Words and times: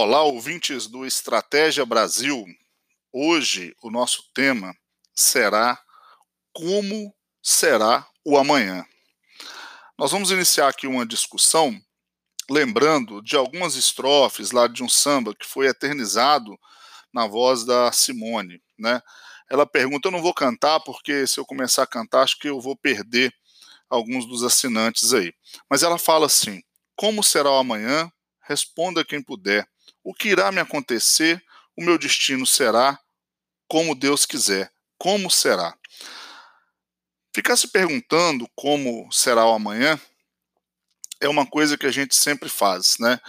Olá, 0.00 0.22
ouvintes 0.22 0.86
do 0.86 1.04
Estratégia 1.04 1.84
Brasil. 1.84 2.46
Hoje 3.12 3.74
o 3.82 3.90
nosso 3.90 4.30
tema 4.32 4.72
será 5.12 5.76
Como 6.52 7.12
será 7.42 8.06
o 8.24 8.38
amanhã? 8.38 8.86
Nós 9.98 10.12
vamos 10.12 10.30
iniciar 10.30 10.68
aqui 10.68 10.86
uma 10.86 11.04
discussão 11.04 11.76
lembrando 12.48 13.20
de 13.20 13.34
algumas 13.34 13.74
estrofes 13.74 14.52
lá 14.52 14.68
de 14.68 14.84
um 14.84 14.88
samba 14.88 15.34
que 15.34 15.44
foi 15.44 15.66
eternizado 15.66 16.56
na 17.12 17.26
voz 17.26 17.64
da 17.64 17.90
Simone, 17.90 18.62
né? 18.78 19.02
Ela 19.50 19.66
pergunta: 19.66 20.06
Eu 20.06 20.12
não 20.12 20.22
vou 20.22 20.32
cantar 20.32 20.78
porque 20.78 21.26
se 21.26 21.40
eu 21.40 21.44
começar 21.44 21.82
a 21.82 21.88
cantar, 21.88 22.22
acho 22.22 22.38
que 22.38 22.48
eu 22.48 22.60
vou 22.60 22.76
perder 22.76 23.34
alguns 23.90 24.28
dos 24.28 24.44
assinantes 24.44 25.12
aí. 25.12 25.34
Mas 25.68 25.82
ela 25.82 25.98
fala 25.98 26.26
assim: 26.26 26.62
Como 26.94 27.24
será 27.24 27.50
o 27.50 27.58
amanhã? 27.58 28.08
Responda 28.42 29.04
quem 29.04 29.20
puder. 29.20 29.68
O 30.08 30.14
que 30.14 30.30
irá 30.30 30.50
me 30.50 30.58
acontecer? 30.58 31.44
O 31.76 31.84
meu 31.84 31.98
destino 31.98 32.46
será 32.46 32.98
como 33.68 33.94
Deus 33.94 34.24
quiser. 34.24 34.72
Como 34.96 35.30
será? 35.30 35.76
Ficar 37.34 37.58
se 37.58 37.68
perguntando 37.68 38.48
como 38.56 39.12
será 39.12 39.44
o 39.44 39.52
amanhã 39.52 40.00
é 41.20 41.28
uma 41.28 41.46
coisa 41.46 41.76
que 41.76 41.84
a 41.84 41.90
gente 41.90 42.16
sempre 42.16 42.48
faz, 42.48 42.96
né? 42.98 43.20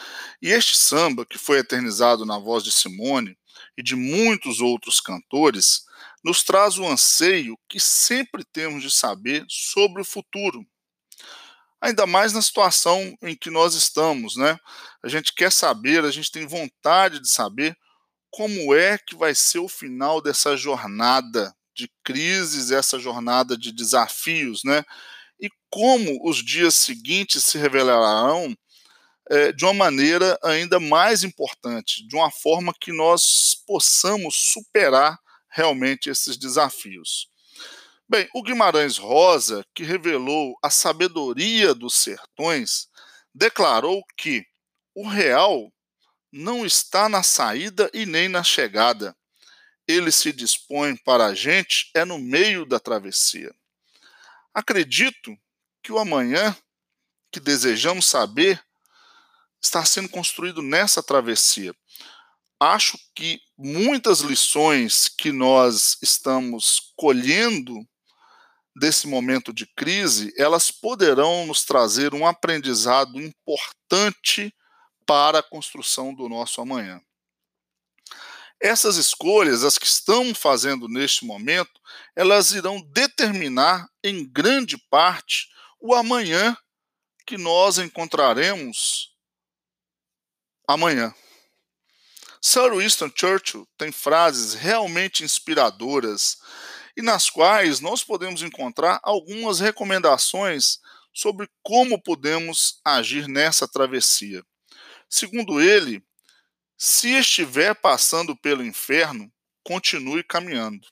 E 0.41 0.51
este 0.51 0.77
samba, 0.77 1.25
que 1.25 1.37
foi 1.37 1.57
eternizado 1.57 2.25
na 2.25 2.39
voz 2.39 2.63
de 2.63 2.71
Simone 2.71 3.37
e 3.77 3.83
de 3.83 3.97
muitos 3.97 4.61
outros 4.61 5.01
cantores, 5.01 5.83
nos 6.23 6.43
traz 6.43 6.77
o 6.77 6.87
anseio 6.87 7.59
que 7.67 7.77
sempre 7.77 8.45
temos 8.45 8.83
de 8.83 8.89
saber 8.89 9.45
sobre 9.49 10.01
o 10.01 10.05
futuro. 10.05 10.65
Ainda 11.81 12.05
mais 12.05 12.33
na 12.33 12.41
situação 12.41 13.17
em 13.21 13.35
que 13.35 13.49
nós 13.49 13.73
estamos, 13.73 14.35
né? 14.35 14.57
A 15.03 15.07
gente 15.07 15.33
quer 15.33 15.51
saber, 15.51 16.03
a 16.03 16.11
gente 16.11 16.31
tem 16.31 16.45
vontade 16.45 17.19
de 17.19 17.29
saber 17.29 17.77
como 18.29 18.73
é 18.73 18.97
que 18.97 19.15
vai 19.15 19.33
ser 19.33 19.59
o 19.59 19.69
final 19.69 20.21
dessa 20.21 20.57
jornada 20.57 21.53
de 21.73 21.89
crises, 22.03 22.71
essa 22.71 22.99
jornada 22.99 23.57
de 23.57 23.71
desafios, 23.71 24.61
né? 24.63 24.83
E 25.39 25.49
como 25.69 26.19
os 26.27 26.43
dias 26.43 26.75
seguintes 26.75 27.45
se 27.45 27.57
revelarão 27.57 28.53
é, 29.29 29.51
de 29.51 29.63
uma 29.63 29.73
maneira 29.73 30.37
ainda 30.43 30.79
mais 30.79 31.23
importante, 31.23 32.05
de 32.07 32.15
uma 32.15 32.29
forma 32.29 32.73
que 32.79 32.91
nós 32.91 33.55
possamos 33.65 34.51
superar 34.51 35.17
realmente 35.49 36.09
esses 36.09 36.35
desafios. 36.37 37.29
Bem, 38.11 38.27
o 38.33 38.41
Guimarães 38.41 38.97
Rosa, 38.97 39.63
que 39.75 39.83
revelou 39.83 40.57
a 40.63 40.71
sabedoria 40.71 41.75
dos 41.75 41.93
sertões, 41.93 42.87
declarou 43.35 44.03
que 44.17 44.43
o 44.95 45.07
real 45.07 45.71
não 46.31 46.65
está 46.65 47.07
na 47.07 47.21
saída 47.21 47.87
e 47.93 48.07
nem 48.07 48.27
na 48.27 48.43
chegada. 48.43 49.15
Ele 49.87 50.11
se 50.11 50.33
dispõe 50.33 50.95
para 50.97 51.27
a 51.27 51.35
gente 51.35 51.91
é 51.93 52.03
no 52.03 52.17
meio 52.17 52.65
da 52.65 52.79
travessia. 52.79 53.53
Acredito 54.51 55.37
que 55.83 55.91
o 55.91 55.99
amanhã 55.99 56.57
que 57.31 57.39
desejamos 57.39 58.07
saber 58.07 58.59
está 59.61 59.85
sendo 59.85 60.09
construído 60.09 60.63
nessa 60.63 61.03
travessia 61.03 61.75
acho 62.59 62.99
que 63.15 63.39
muitas 63.57 64.19
lições 64.19 65.07
que 65.07 65.31
nós 65.31 65.97
estamos 66.01 66.93
colhendo 66.95 67.87
desse 68.79 69.05
momento 69.07 69.53
de 69.53 69.67
crise, 69.67 70.33
elas 70.37 70.71
poderão 70.71 71.45
nos 71.45 71.63
trazer 71.65 72.15
um 72.15 72.25
aprendizado 72.25 73.21
importante 73.21 74.53
para 75.05 75.39
a 75.39 75.43
construção 75.43 76.13
do 76.13 76.29
nosso 76.29 76.61
amanhã. 76.61 77.01
Essas 78.61 78.97
escolhas, 78.97 79.63
as 79.63 79.77
que 79.77 79.85
estamos 79.85 80.37
fazendo 80.37 80.87
neste 80.87 81.25
momento, 81.25 81.79
elas 82.15 82.51
irão 82.51 82.81
determinar 82.81 83.87
em 84.03 84.25
grande 84.25 84.77
parte 84.89 85.49
o 85.79 85.93
amanhã 85.93 86.57
que 87.25 87.37
nós 87.37 87.77
encontraremos 87.77 89.13
amanhã. 90.67 91.13
Sir 92.41 92.73
Winston 92.73 93.11
Churchill 93.13 93.67
tem 93.77 93.91
frases 93.91 94.53
realmente 94.53 95.23
inspiradoras 95.23 96.37
e 96.99 97.01
nas 97.01 97.29
quais 97.29 97.79
nós 97.79 98.03
podemos 98.03 98.41
encontrar 98.41 98.99
algumas 99.01 99.61
recomendações 99.61 100.79
sobre 101.13 101.49
como 101.63 102.03
podemos 102.03 102.81
agir 102.83 103.25
nessa 103.25 103.65
travessia. 103.65 104.43
Segundo 105.09 105.61
ele, 105.61 106.03
se 106.77 107.11
estiver 107.11 107.73
passando 107.73 108.35
pelo 108.35 108.65
inferno, 108.65 109.31
continue 109.63 110.21
caminhando. 110.25 110.85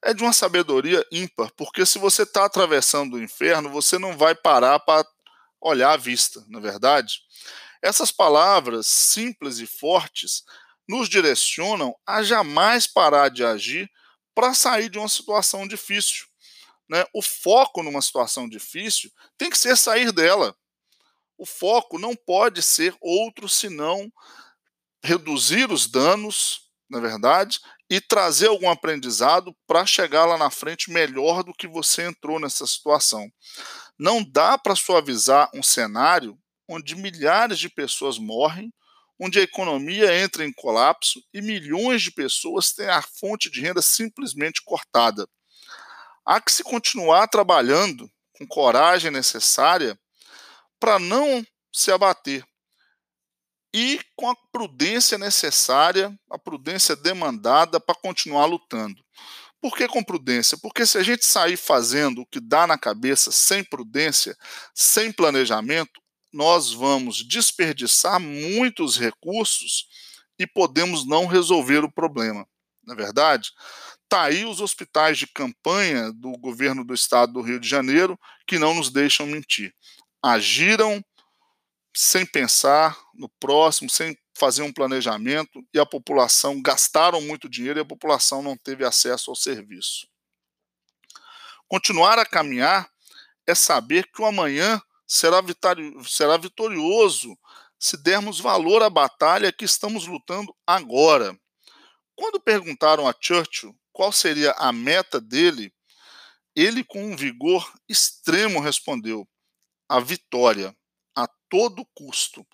É 0.00 0.14
de 0.14 0.22
uma 0.22 0.32
sabedoria 0.32 1.04
ímpar, 1.10 1.50
porque 1.56 1.84
se 1.84 1.98
você 1.98 2.22
está 2.22 2.44
atravessando 2.44 3.14
o 3.14 3.22
inferno, 3.22 3.70
você 3.70 3.98
não 3.98 4.16
vai 4.16 4.36
parar 4.36 4.78
para 4.78 5.04
olhar 5.60 5.94
a 5.94 5.96
vista, 5.96 6.44
na 6.48 6.60
é 6.60 6.62
verdade. 6.62 7.22
Essas 7.82 8.12
palavras 8.12 8.86
simples 8.86 9.58
e 9.58 9.66
fortes 9.66 10.44
nos 10.88 11.08
direcionam 11.08 11.92
a 12.06 12.22
jamais 12.22 12.86
parar 12.86 13.30
de 13.30 13.44
agir 13.44 13.90
para 14.34 14.54
sair 14.54 14.88
de 14.88 14.98
uma 14.98 15.08
situação 15.08 15.66
difícil. 15.66 16.26
Né? 16.88 17.04
O 17.14 17.22
foco 17.22 17.82
numa 17.82 18.02
situação 18.02 18.48
difícil 18.48 19.10
tem 19.38 19.50
que 19.50 19.58
ser 19.58 19.76
sair 19.76 20.12
dela. 20.12 20.54
O 21.38 21.46
foco 21.46 21.98
não 21.98 22.14
pode 22.14 22.62
ser 22.62 22.94
outro 23.00 23.48
senão 23.48 24.12
reduzir 25.02 25.70
os 25.72 25.88
danos, 25.88 26.70
na 26.88 27.00
verdade, 27.00 27.58
e 27.90 28.00
trazer 28.00 28.46
algum 28.46 28.70
aprendizado 28.70 29.54
para 29.66 29.84
chegar 29.84 30.24
lá 30.24 30.38
na 30.38 30.50
frente 30.50 30.90
melhor 30.90 31.42
do 31.42 31.52
que 31.52 31.66
você 31.66 32.04
entrou 32.04 32.38
nessa 32.38 32.66
situação. 32.66 33.30
Não 33.98 34.22
dá 34.22 34.56
para 34.56 34.76
suavizar 34.76 35.50
um 35.54 35.62
cenário 35.62 36.38
onde 36.68 36.94
milhares 36.94 37.58
de 37.58 37.68
pessoas 37.68 38.18
morrem, 38.18 38.72
onde 39.24 39.38
a 39.38 39.42
economia 39.42 40.20
entra 40.20 40.44
em 40.44 40.52
colapso 40.52 41.22
e 41.32 41.40
milhões 41.40 42.02
de 42.02 42.10
pessoas 42.10 42.72
têm 42.72 42.88
a 42.88 43.00
fonte 43.00 43.48
de 43.48 43.60
renda 43.60 43.80
simplesmente 43.80 44.60
cortada. 44.64 45.28
Há 46.26 46.40
que 46.40 46.50
se 46.50 46.64
continuar 46.64 47.28
trabalhando 47.28 48.10
com 48.36 48.44
coragem 48.44 49.12
necessária 49.12 49.96
para 50.80 50.98
não 50.98 51.46
se 51.72 51.92
abater 51.92 52.44
e 53.72 54.00
com 54.16 54.28
a 54.28 54.34
prudência 54.50 55.16
necessária, 55.16 56.12
a 56.28 56.36
prudência 56.36 56.96
demandada 56.96 57.78
para 57.78 57.94
continuar 57.94 58.46
lutando. 58.46 59.00
Por 59.60 59.76
que 59.76 59.86
com 59.86 60.02
prudência? 60.02 60.58
Porque 60.58 60.84
se 60.84 60.98
a 60.98 61.02
gente 61.04 61.24
sair 61.24 61.56
fazendo 61.56 62.22
o 62.22 62.26
que 62.26 62.40
dá 62.40 62.66
na 62.66 62.76
cabeça 62.76 63.30
sem 63.30 63.62
prudência, 63.62 64.36
sem 64.74 65.12
planejamento, 65.12 66.01
nós 66.32 66.72
vamos 66.72 67.22
desperdiçar 67.26 68.18
muitos 68.18 68.96
recursos 68.96 69.86
e 70.38 70.46
podemos 70.46 71.06
não 71.06 71.26
resolver 71.26 71.84
o 71.84 71.92
problema. 71.92 72.46
Na 72.84 72.94
é 72.94 72.96
verdade, 72.96 73.50
tá 74.08 74.22
aí 74.22 74.44
os 74.44 74.60
hospitais 74.60 75.18
de 75.18 75.26
campanha 75.26 76.12
do 76.12 76.32
governo 76.32 76.84
do 76.84 76.94
estado 76.94 77.32
do 77.32 77.42
Rio 77.42 77.60
de 77.60 77.68
Janeiro 77.68 78.18
que 78.46 78.58
não 78.58 78.74
nos 78.74 78.90
deixam 78.90 79.26
mentir. 79.26 79.74
Agiram 80.22 81.04
sem 81.94 82.24
pensar 82.24 82.98
no 83.14 83.28
próximo, 83.28 83.88
sem 83.88 84.16
fazer 84.34 84.62
um 84.62 84.72
planejamento 84.72 85.64
e 85.72 85.78
a 85.78 85.86
população 85.86 86.60
gastaram 86.60 87.20
muito 87.20 87.48
dinheiro 87.48 87.78
e 87.78 87.82
a 87.82 87.84
população 87.84 88.42
não 88.42 88.56
teve 88.56 88.84
acesso 88.84 89.30
ao 89.30 89.36
serviço. 89.36 90.08
Continuar 91.68 92.18
a 92.18 92.26
caminhar 92.26 92.90
é 93.46 93.54
saber 93.54 94.06
que 94.12 94.20
o 94.20 94.26
amanhã 94.26 94.80
será, 95.12 95.42
será 96.06 96.38
vitorioso 96.38 97.38
se 97.78 97.98
dermos 97.98 98.40
valor 98.40 98.82
à 98.82 98.88
batalha 98.88 99.52
que 99.52 99.64
estamos 99.64 100.06
lutando 100.06 100.56
agora. 100.66 101.38
Quando 102.16 102.40
perguntaram 102.40 103.06
a 103.06 103.14
Churchill 103.18 103.76
qual 103.92 104.10
seria 104.10 104.52
a 104.52 104.72
meta 104.72 105.20
dele, 105.20 105.70
ele, 106.56 106.82
com 106.82 107.04
um 107.04 107.16
vigor 107.16 107.70
extremo, 107.88 108.60
respondeu: 108.60 109.28
a 109.86 110.00
vitória, 110.00 110.74
a 111.14 111.28
todo 111.50 111.86
custo. 111.94 112.46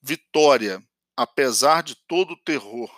Vitória, 0.00 0.82
apesar 1.16 1.82
de 1.82 1.96
todo 2.06 2.32
o 2.32 2.42
terror. 2.42 2.90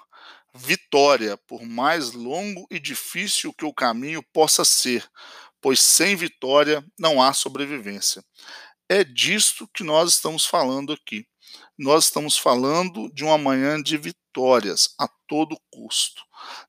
Vitória, 0.54 1.36
por 1.36 1.62
mais 1.62 2.12
longo 2.12 2.66
e 2.70 2.78
difícil 2.78 3.52
que 3.52 3.64
o 3.64 3.74
caminho 3.74 4.22
possa 4.32 4.64
ser, 4.64 5.08
pois 5.60 5.80
sem 5.80 6.16
vitória 6.16 6.84
não 6.98 7.22
há 7.22 7.32
sobrevivência. 7.32 8.24
É 8.88 9.04
disto 9.04 9.68
que 9.74 9.84
nós 9.84 10.14
estamos 10.14 10.46
falando 10.46 10.92
aqui. 10.92 11.26
Nós 11.78 12.06
estamos 12.06 12.38
falando 12.38 13.12
de 13.12 13.22
uma 13.22 13.36
manhã 13.36 13.82
de 13.82 13.98
vitórias 13.98 14.94
a 14.98 15.06
todo 15.26 15.60
custo. 15.70 16.22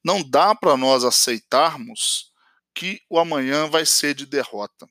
Não 0.03 0.21
dá 0.21 0.53
para 0.53 0.75
nós 0.75 1.03
aceitarmos 1.05 2.31
que 2.75 3.01
o 3.09 3.17
amanhã 3.17 3.67
vai 3.69 3.85
ser 3.85 4.13
de 4.13 4.25
derrota. 4.25 4.87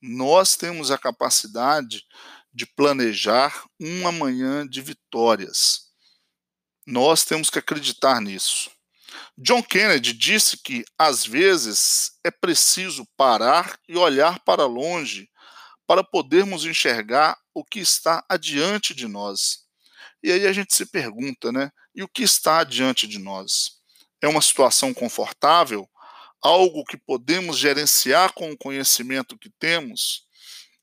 Nós 0.00 0.56
temos 0.56 0.90
a 0.90 0.98
capacidade 0.98 2.04
de 2.52 2.66
planejar 2.66 3.64
um 3.80 4.06
amanhã 4.06 4.66
de 4.66 4.82
vitórias. 4.82 5.92
Nós 6.86 7.24
temos 7.24 7.48
que 7.48 7.58
acreditar 7.58 8.20
nisso. 8.20 8.70
John 9.38 9.62
Kennedy 9.62 10.12
disse 10.12 10.56
que, 10.56 10.84
às 10.98 11.24
vezes, 11.24 12.12
é 12.24 12.30
preciso 12.30 13.06
parar 13.16 13.78
e 13.88 13.96
olhar 13.96 14.40
para 14.40 14.66
longe 14.66 15.28
para 15.92 16.02
podermos 16.02 16.64
enxergar 16.64 17.38
o 17.52 17.62
que 17.62 17.78
está 17.78 18.24
adiante 18.26 18.94
de 18.94 19.06
nós. 19.06 19.66
E 20.22 20.32
aí 20.32 20.46
a 20.46 20.52
gente 20.54 20.74
se 20.74 20.86
pergunta, 20.86 21.52
né? 21.52 21.70
E 21.94 22.02
o 22.02 22.08
que 22.08 22.22
está 22.22 22.60
adiante 22.60 23.06
de 23.06 23.18
nós? 23.18 23.72
É 24.18 24.26
uma 24.26 24.40
situação 24.40 24.94
confortável? 24.94 25.86
Algo 26.40 26.82
que 26.86 26.96
podemos 26.96 27.58
gerenciar 27.58 28.32
com 28.32 28.50
o 28.50 28.56
conhecimento 28.56 29.36
que 29.36 29.50
temos? 29.58 30.24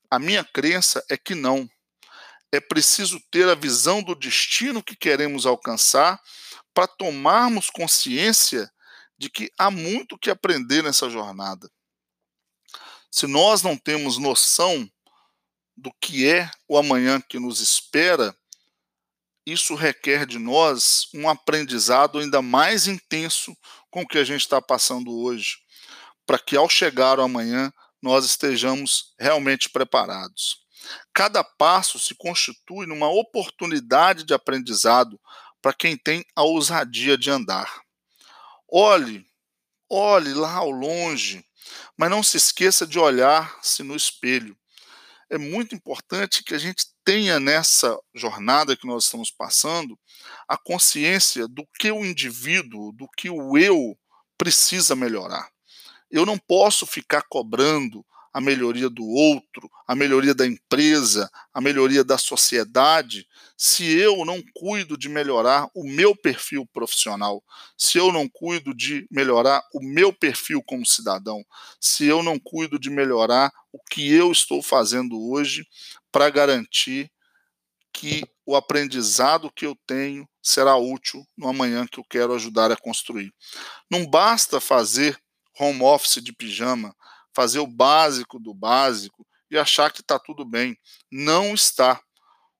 A 0.08 0.16
minha 0.16 0.44
crença 0.44 1.04
é 1.10 1.16
que 1.16 1.34
não. 1.34 1.68
É 2.52 2.60
preciso 2.60 3.20
ter 3.32 3.48
a 3.48 3.56
visão 3.56 4.04
do 4.04 4.14
destino 4.14 4.80
que 4.80 4.94
queremos 4.94 5.44
alcançar 5.44 6.22
para 6.72 6.86
tomarmos 6.86 7.68
consciência 7.68 8.70
de 9.18 9.28
que 9.28 9.50
há 9.58 9.72
muito 9.72 10.16
que 10.16 10.30
aprender 10.30 10.84
nessa 10.84 11.10
jornada. 11.10 11.68
Se 13.10 13.26
nós 13.26 13.60
não 13.60 13.76
temos 13.76 14.16
noção 14.16 14.88
do 15.80 15.90
que 15.98 16.28
é 16.28 16.50
o 16.68 16.76
amanhã 16.76 17.20
que 17.20 17.38
nos 17.38 17.60
espera, 17.60 18.36
isso 19.46 19.74
requer 19.74 20.26
de 20.26 20.38
nós 20.38 21.08
um 21.14 21.28
aprendizado 21.28 22.18
ainda 22.18 22.42
mais 22.42 22.86
intenso 22.86 23.56
com 23.90 24.02
o 24.02 24.06
que 24.06 24.18
a 24.18 24.24
gente 24.24 24.42
está 24.42 24.60
passando 24.60 25.10
hoje, 25.10 25.56
para 26.26 26.38
que 26.38 26.54
ao 26.54 26.68
chegar 26.68 27.18
o 27.18 27.22
amanhã 27.22 27.72
nós 28.02 28.26
estejamos 28.26 29.14
realmente 29.18 29.70
preparados. 29.70 30.60
Cada 31.14 31.42
passo 31.42 31.98
se 31.98 32.14
constitui 32.14 32.86
numa 32.86 33.08
oportunidade 33.08 34.24
de 34.24 34.34
aprendizado 34.34 35.18
para 35.62 35.72
quem 35.72 35.96
tem 35.96 36.24
a 36.36 36.42
ousadia 36.42 37.16
de 37.16 37.30
andar. 37.30 37.82
Olhe, 38.68 39.26
olhe 39.88 40.34
lá 40.34 40.56
ao 40.56 40.70
longe, 40.70 41.44
mas 41.96 42.10
não 42.10 42.22
se 42.22 42.36
esqueça 42.36 42.86
de 42.86 42.98
olhar-se 42.98 43.82
no 43.82 43.96
espelho. 43.96 44.56
É 45.30 45.38
muito 45.38 45.74
importante 45.74 46.42
que 46.42 46.54
a 46.54 46.58
gente 46.58 46.86
tenha 47.04 47.38
nessa 47.38 47.96
jornada 48.12 48.76
que 48.76 48.86
nós 48.86 49.04
estamos 49.04 49.30
passando 49.30 49.96
a 50.48 50.56
consciência 50.56 51.46
do 51.46 51.64
que 51.78 51.90
o 51.90 52.04
indivíduo, 52.04 52.92
do 52.92 53.08
que 53.16 53.30
o 53.30 53.56
eu 53.56 53.96
precisa 54.36 54.96
melhorar. 54.96 55.48
Eu 56.10 56.26
não 56.26 56.36
posso 56.36 56.84
ficar 56.84 57.22
cobrando 57.28 58.04
a 58.32 58.40
melhoria 58.40 58.88
do 58.88 59.04
outro, 59.04 59.70
a 59.86 59.94
melhoria 59.94 60.34
da 60.34 60.46
empresa, 60.46 61.30
a 61.52 61.60
melhoria 61.60 62.04
da 62.04 62.16
sociedade, 62.16 63.26
se 63.56 63.84
eu 63.98 64.24
não 64.24 64.42
cuido 64.54 64.96
de 64.96 65.08
melhorar 65.08 65.68
o 65.74 65.84
meu 65.84 66.14
perfil 66.14 66.66
profissional, 66.72 67.42
se 67.76 67.98
eu 67.98 68.12
não 68.12 68.28
cuido 68.28 68.72
de 68.72 69.06
melhorar 69.10 69.62
o 69.74 69.82
meu 69.82 70.12
perfil 70.12 70.62
como 70.62 70.86
cidadão, 70.86 71.44
se 71.80 72.06
eu 72.06 72.22
não 72.22 72.38
cuido 72.38 72.78
de 72.78 72.88
melhorar 72.88 73.52
o 73.72 73.78
que 73.90 74.12
eu 74.12 74.30
estou 74.30 74.62
fazendo 74.62 75.20
hoje 75.30 75.66
para 76.12 76.30
garantir 76.30 77.10
que 77.92 78.22
o 78.46 78.56
aprendizado 78.56 79.52
que 79.54 79.66
eu 79.66 79.76
tenho 79.86 80.28
será 80.42 80.76
útil 80.76 81.26
no 81.36 81.48
amanhã 81.48 81.86
que 81.86 81.98
eu 81.98 82.04
quero 82.04 82.34
ajudar 82.34 82.70
a 82.70 82.76
construir. 82.76 83.32
Não 83.90 84.06
basta 84.06 84.60
fazer 84.60 85.20
home 85.58 85.82
office 85.82 86.22
de 86.22 86.32
pijama, 86.32 86.94
fazer 87.34 87.58
o 87.58 87.66
básico 87.66 88.38
do 88.38 88.54
básico 88.54 89.26
e 89.50 89.58
achar 89.58 89.92
que 89.92 90.00
está 90.00 90.18
tudo 90.18 90.44
bem. 90.44 90.78
Não 91.10 91.54
está. 91.54 92.00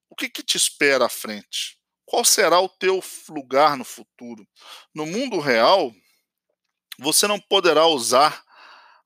O 0.09 0.17
que, 0.17 0.29
que 0.29 0.43
te 0.43 0.57
espera 0.57 1.07
à 1.07 1.09
frente? 1.09 1.79
Qual 2.05 2.25
será 2.25 2.61
o 2.61 2.69
teu 2.69 3.01
lugar 3.29 3.77
no 3.77 3.85
futuro? 3.85 4.47
No 4.93 5.07
mundo 5.07 5.39
real, 5.39 5.95
você 6.99 7.27
não 7.27 7.39
poderá 7.39 7.87
usar 7.87 8.43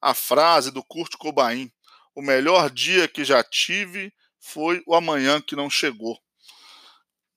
a 0.01 0.15
frase 0.15 0.71
do 0.71 0.83
Kurt 0.83 1.17
Cobain: 1.17 1.71
o 2.15 2.23
melhor 2.23 2.71
dia 2.71 3.07
que 3.07 3.25
já 3.25 3.43
tive 3.45 4.13
foi 4.41 4.83
o 4.87 4.95
amanhã 4.95 5.41
que 5.41 5.57
não 5.57 5.69
chegou. 5.69 6.19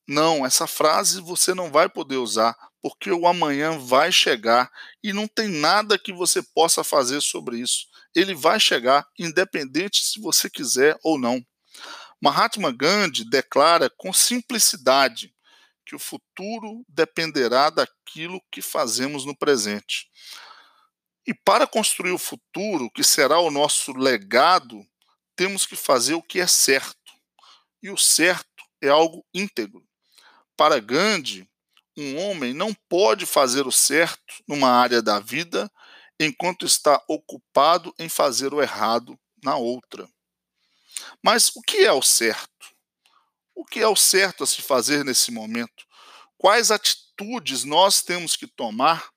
Não, 0.06 0.44
essa 0.44 0.66
frase 0.66 1.20
você 1.20 1.52
não 1.52 1.70
vai 1.70 1.88
poder 1.88 2.16
usar, 2.16 2.56
porque 2.82 3.10
o 3.10 3.26
amanhã 3.26 3.78
vai 3.78 4.12
chegar 4.12 4.70
e 5.02 5.12
não 5.12 5.26
tem 5.26 5.48
nada 5.48 5.98
que 5.98 6.12
você 6.12 6.42
possa 6.42 6.84
fazer 6.84 7.20
sobre 7.20 7.58
isso. 7.58 7.86
Ele 8.14 8.34
vai 8.34 8.58
chegar, 8.60 9.06
independente 9.18 10.04
se 10.04 10.20
você 10.20 10.48
quiser 10.48 10.98
ou 11.02 11.18
não. 11.18 11.44
Mahatma 12.20 12.72
Gandhi 12.72 13.24
declara 13.24 13.90
com 13.90 14.12
simplicidade 14.12 15.34
que 15.86 15.94
o 15.94 15.98
futuro 15.98 16.84
dependerá 16.88 17.70
daquilo 17.70 18.42
que 18.50 18.60
fazemos 18.60 19.24
no 19.24 19.36
presente. 19.36 20.08
E 21.26 21.32
para 21.32 21.66
construir 21.66 22.12
o 22.12 22.18
futuro, 22.18 22.90
que 22.90 23.04
será 23.04 23.38
o 23.38 23.50
nosso 23.50 23.92
legado, 23.92 24.86
temos 25.34 25.64
que 25.64 25.76
fazer 25.76 26.14
o 26.14 26.22
que 26.22 26.40
é 26.40 26.46
certo. 26.46 27.12
E 27.82 27.90
o 27.90 27.96
certo 27.96 28.64
é 28.82 28.88
algo 28.88 29.24
íntegro. 29.32 29.86
Para 30.56 30.80
Gandhi, 30.80 31.47
um 31.98 32.16
homem 32.16 32.54
não 32.54 32.72
pode 32.88 33.26
fazer 33.26 33.66
o 33.66 33.72
certo 33.72 34.34
numa 34.46 34.70
área 34.70 35.02
da 35.02 35.18
vida 35.18 35.70
enquanto 36.18 36.64
está 36.64 37.02
ocupado 37.08 37.92
em 37.98 38.08
fazer 38.08 38.54
o 38.54 38.62
errado 38.62 39.18
na 39.42 39.56
outra. 39.56 40.08
Mas 41.22 41.54
o 41.56 41.60
que 41.60 41.78
é 41.78 41.92
o 41.92 42.02
certo? 42.02 42.48
O 43.52 43.64
que 43.64 43.80
é 43.80 43.88
o 43.88 43.96
certo 43.96 44.44
a 44.44 44.46
se 44.46 44.62
fazer 44.62 45.04
nesse 45.04 45.32
momento? 45.32 45.84
Quais 46.36 46.70
atitudes 46.70 47.64
nós 47.64 48.00
temos 48.00 48.36
que 48.36 48.46
tomar 48.46 49.10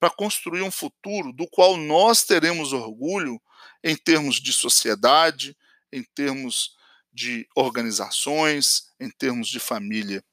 para 0.00 0.10
construir 0.10 0.62
um 0.62 0.72
futuro 0.72 1.32
do 1.32 1.46
qual 1.46 1.76
nós 1.76 2.24
teremos 2.24 2.72
orgulho 2.72 3.40
em 3.82 3.96
termos 3.96 4.40
de 4.40 4.52
sociedade, 4.52 5.56
em 5.92 6.02
termos 6.02 6.76
de 7.12 7.46
organizações, 7.54 8.90
em 8.98 9.08
termos 9.08 9.48
de 9.48 9.60
família? 9.60 10.24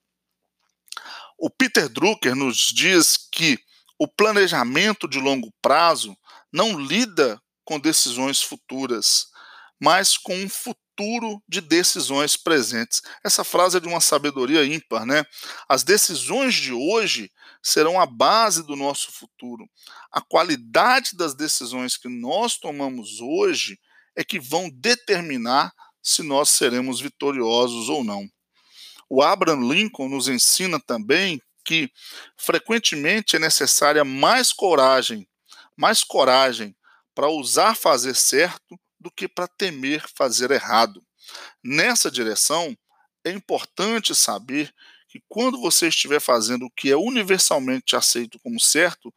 O 1.44 1.50
Peter 1.50 1.90
Drucker 1.90 2.36
nos 2.36 2.72
diz 2.72 3.18
que 3.18 3.58
o 3.98 4.08
planejamento 4.08 5.08
de 5.08 5.20
longo 5.20 5.52
prazo 5.60 6.16
não 6.54 6.80
lida 6.80 7.42
com 7.66 7.80
decisões 7.80 8.44
futuras, 8.44 9.26
mas 9.82 10.20
com 10.20 10.36
um 10.36 10.48
futuro 10.48 11.42
de 11.50 11.60
decisões 11.60 12.38
presentes. 12.38 13.02
Essa 13.26 13.44
frase 13.44 13.78
é 13.78 13.80
de 13.80 13.88
uma 13.88 14.00
sabedoria 14.00 14.64
ímpar, 14.64 15.04
né? 15.04 15.26
As 15.68 15.82
decisões 15.84 16.54
de 16.54 16.74
hoje 16.74 17.32
serão 17.64 18.00
a 18.00 18.06
base 18.06 18.62
do 18.62 18.76
nosso 18.76 19.12
futuro. 19.12 19.68
A 20.12 20.22
qualidade 20.22 21.16
das 21.16 21.34
decisões 21.34 21.98
que 21.98 22.08
nós 22.08 22.60
tomamos 22.60 23.20
hoje 23.20 23.80
é 24.16 24.24
que 24.24 24.40
vão 24.40 24.70
determinar 24.72 25.74
se 26.04 26.22
nós 26.22 26.50
seremos 26.50 27.02
vitoriosos 27.02 27.90
ou 27.90 28.04
não. 28.04 28.30
O 29.14 29.22
Abraham 29.22 29.68
Lincoln 29.68 30.08
nos 30.08 30.30
ensina 30.30 30.80
também 30.80 31.42
que 31.66 31.92
frequentemente 32.38 33.36
é 33.36 33.40
necessária 33.40 34.06
mais 34.06 34.54
coragem, 34.54 35.28
mais 35.76 36.02
coragem 36.02 36.74
para 37.14 37.28
usar 37.28 37.76
fazer 37.76 38.16
certo 38.16 38.80
do 38.98 39.12
que 39.12 39.28
para 39.28 39.50
temer 39.50 40.02
fazer 40.16 40.50
errado. 40.50 41.04
Nessa 41.62 42.10
direção, 42.10 42.74
é 43.26 43.32
importante 43.32 44.16
saber 44.16 44.74
que 45.10 45.22
quando 45.28 45.60
você 45.60 45.90
estiver 45.90 46.22
fazendo 46.22 46.68
o 46.68 46.72
que 46.72 46.90
é 46.90 46.96
universalmente 46.96 47.98
aceito 47.98 48.40
como 48.40 48.62
certo, 48.62 49.14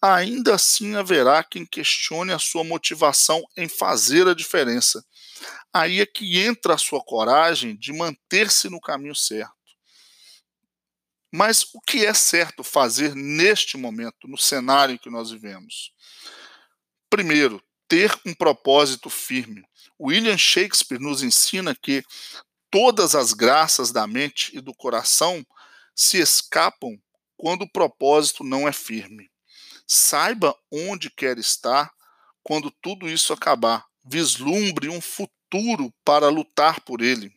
ainda 0.00 0.54
assim 0.54 0.94
haverá 0.94 1.42
quem 1.42 1.66
questione 1.66 2.32
a 2.32 2.38
sua 2.38 2.62
motivação 2.62 3.42
em 3.56 3.68
fazer 3.68 4.28
a 4.28 4.34
diferença. 4.34 5.04
Aí 5.72 6.00
é 6.00 6.06
que 6.06 6.40
entra 6.40 6.74
a 6.74 6.78
sua 6.78 7.02
coragem 7.02 7.76
de 7.76 7.92
manter-se 7.92 8.68
no 8.68 8.80
caminho 8.80 9.14
certo. 9.14 9.52
Mas 11.30 11.64
o 11.72 11.80
que 11.80 12.04
é 12.04 12.12
certo 12.12 12.62
fazer 12.62 13.14
neste 13.14 13.78
momento, 13.78 14.28
no 14.28 14.36
cenário 14.36 14.94
em 14.94 14.98
que 14.98 15.08
nós 15.08 15.30
vivemos? 15.30 15.92
Primeiro, 17.08 17.62
ter 17.88 18.14
um 18.26 18.34
propósito 18.34 19.08
firme. 19.08 19.64
William 20.00 20.36
Shakespeare 20.36 21.00
nos 21.00 21.22
ensina 21.22 21.74
que 21.74 22.04
todas 22.70 23.14
as 23.14 23.32
graças 23.32 23.92
da 23.92 24.06
mente 24.06 24.56
e 24.56 24.60
do 24.60 24.74
coração 24.74 25.44
se 25.94 26.18
escapam 26.18 26.98
quando 27.36 27.62
o 27.62 27.70
propósito 27.70 28.44
não 28.44 28.68
é 28.68 28.72
firme. 28.72 29.30
Saiba 29.86 30.56
onde 30.70 31.10
quer 31.10 31.38
estar 31.38 31.90
quando 32.42 32.70
tudo 32.82 33.08
isso 33.08 33.32
acabar. 33.32 33.84
Vislumbre 34.04 34.88
um 34.88 35.00
futuro 35.00 35.92
para 36.04 36.28
lutar 36.28 36.80
por 36.80 37.00
ele. 37.00 37.32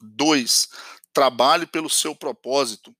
2. 0.00 0.68
Trabalhe 1.12 1.66
pelo 1.66 1.88
seu 1.88 2.14
propósito. 2.14 2.94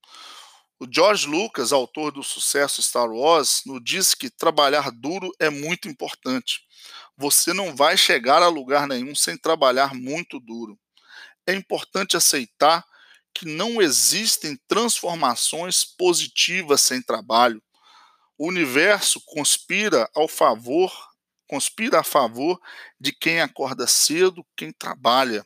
O 0.79 0.85
George 0.89 1.27
Lucas, 1.27 1.71
autor 1.71 2.11
do 2.11 2.21
sucesso 2.21 2.81
Star 2.81 3.09
Wars, 3.09 3.61
nos 3.65 3.81
diz 3.83 4.13
que 4.13 4.29
trabalhar 4.29 4.91
duro 4.91 5.31
é 5.39 5.49
muito 5.49 5.87
importante. 5.87 6.61
Você 7.17 7.53
não 7.53 7.75
vai 7.75 7.95
chegar 7.95 8.43
a 8.43 8.47
lugar 8.47 8.87
nenhum 8.87 9.15
sem 9.15 9.37
trabalhar 9.37 9.93
muito 9.93 10.39
duro. 10.39 10.77
É 11.47 11.53
importante 11.53 12.17
aceitar 12.17 12.85
que 13.33 13.45
não 13.45 13.81
existem 13.81 14.57
transformações 14.67 15.83
positivas 15.83 16.81
sem 16.81 17.01
trabalho. 17.01 17.61
O 18.37 18.47
universo 18.47 19.21
conspira 19.25 20.09
ao 20.13 20.27
favor, 20.27 20.91
conspira 21.47 21.99
a 21.99 22.03
favor 22.03 22.59
de 22.99 23.11
quem 23.11 23.41
acorda 23.41 23.87
cedo, 23.87 24.45
quem 24.55 24.71
trabalha. 24.71 25.45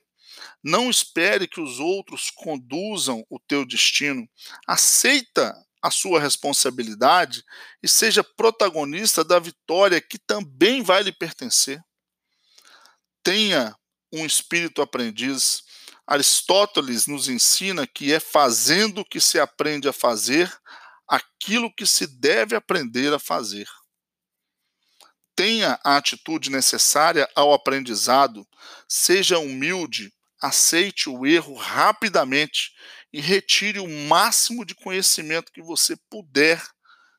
Não 0.64 0.90
espere 0.90 1.48
que 1.48 1.62
os 1.62 1.80
outros 1.80 2.30
conduzam 2.30 3.26
o 3.30 3.40
teu 3.40 3.66
destino. 3.66 4.28
Aceita 4.68 5.56
a 5.82 5.90
sua 5.90 6.20
responsabilidade 6.20 7.44
e 7.82 7.88
seja 7.88 8.24
protagonista 8.24 9.24
da 9.24 9.40
vitória 9.40 10.02
que 10.02 10.18
também 10.18 10.82
vai 10.82 11.04
lhe 11.04 11.12
pertencer. 11.12 11.82
Tenha 13.24 13.76
um 14.12 14.26
espírito 14.26 14.82
aprendiz. 14.82 15.64
Aristóteles 16.06 17.06
nos 17.08 17.30
ensina 17.30 17.86
que 17.86 18.12
é 18.12 18.20
fazendo 18.20 19.06
que 19.06 19.22
se 19.22 19.40
aprende 19.40 19.88
a 19.88 19.94
fazer 19.94 20.52
aquilo 21.08 21.74
que 21.74 21.86
se 21.86 22.08
deve 22.08 22.56
aprender 22.56 23.14
a 23.14 23.20
fazer. 23.20 23.68
Tenha 25.40 25.80
a 25.86 25.96
atitude 25.96 26.50
necessária 26.50 27.26
ao 27.34 27.54
aprendizado, 27.54 28.46
seja 28.90 29.40
humilde, 29.40 30.14
aceite 30.42 31.08
o 31.08 31.26
erro 31.26 31.54
rapidamente 31.54 32.74
e 33.14 33.22
retire 33.22 33.80
o 33.80 33.88
máximo 33.88 34.66
de 34.66 34.76
conhecimento 34.76 35.54
que 35.54 35.62
você 35.62 35.96
puder 36.10 36.62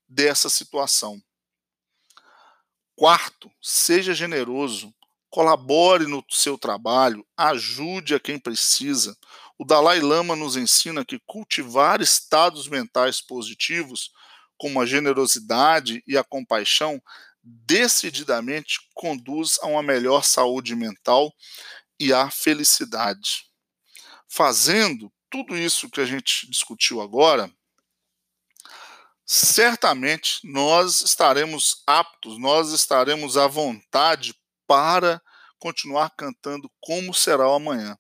dessa 0.07 0.51
situação. 0.51 1.19
Quarto, 2.95 3.51
seja 3.59 4.13
generoso, 4.13 4.95
colabore 5.31 6.07
no 6.07 6.23
seu 6.29 6.59
trabalho, 6.59 7.27
ajude 7.35 8.15
a 8.15 8.21
quem 8.21 8.39
precisa. 8.39 9.17
O 9.59 9.65
Dalai 9.65 9.99
Lama 10.01 10.37
nos 10.37 10.57
ensina 10.57 11.07
que 11.07 11.19
cultivar 11.25 12.03
estados 12.03 12.69
mentais 12.69 13.23
positivos, 13.23 14.11
como 14.59 14.79
a 14.79 14.85
generosidade 14.85 16.05
e 16.07 16.19
a 16.19 16.23
compaixão, 16.23 17.03
decididamente 17.43 18.79
conduz 18.95 19.59
a 19.63 19.67
uma 19.67 19.83
melhor 19.83 20.25
saúde 20.25 20.75
mental 20.75 21.33
e 21.99 22.13
à 22.13 22.31
felicidade. 22.31 23.47
Fazendo 24.29 25.13
tudo 25.31 25.57
isso 25.57 25.91
que 25.91 26.01
a 26.01 26.05
gente 26.05 26.49
discutiu 26.51 27.01
agora, 27.01 27.51
certamente 29.25 30.41
nós 30.45 31.01
estaremos 31.01 31.83
aptos, 31.87 32.39
nós 32.39 32.73
estaremos 32.73 33.37
à 33.37 33.47
vontade 33.47 34.35
para 34.67 35.21
continuar 35.59 36.11
cantando 36.17 36.71
como 36.81 37.13
será 37.13 37.49
o 37.49 37.55
amanhã 37.55 37.97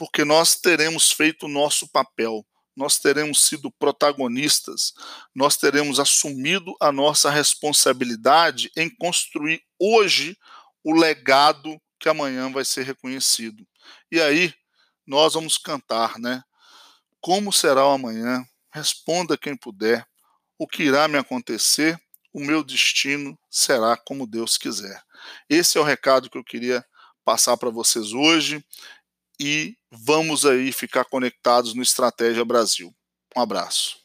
porque 0.00 0.24
nós 0.24 0.54
teremos 0.54 1.12
feito 1.12 1.44
o 1.44 1.48
nosso 1.48 1.86
papel, 1.86 2.42
nós 2.80 2.98
teremos 2.98 3.42
sido 3.42 3.70
protagonistas, 3.70 4.94
nós 5.34 5.58
teremos 5.58 6.00
assumido 6.00 6.74
a 6.80 6.90
nossa 6.90 7.30
responsabilidade 7.30 8.72
em 8.74 8.88
construir 8.88 9.62
hoje 9.78 10.34
o 10.82 10.94
legado 10.94 11.78
que 11.98 12.08
amanhã 12.08 12.50
vai 12.50 12.64
ser 12.64 12.86
reconhecido. 12.86 13.66
E 14.10 14.18
aí 14.18 14.54
nós 15.06 15.34
vamos 15.34 15.58
cantar, 15.58 16.18
né? 16.18 16.42
Como 17.20 17.52
será 17.52 17.86
o 17.86 17.90
amanhã? 17.90 18.42
Responda 18.72 19.36
quem 19.36 19.54
puder. 19.54 20.06
O 20.58 20.66
que 20.66 20.84
irá 20.84 21.06
me 21.06 21.18
acontecer? 21.18 22.00
O 22.32 22.40
meu 22.40 22.64
destino 22.64 23.38
será 23.50 23.94
como 23.94 24.26
Deus 24.26 24.56
quiser. 24.56 25.02
Esse 25.50 25.76
é 25.76 25.80
o 25.82 25.84
recado 25.84 26.30
que 26.30 26.38
eu 26.38 26.44
queria 26.44 26.82
passar 27.26 27.58
para 27.58 27.68
vocês 27.68 28.14
hoje 28.14 28.64
e 29.40 29.74
vamos 29.90 30.44
aí 30.44 30.70
ficar 30.70 31.06
conectados 31.06 31.74
no 31.74 31.82
Estratégia 31.82 32.44
Brasil. 32.44 32.94
Um 33.34 33.40
abraço. 33.40 33.96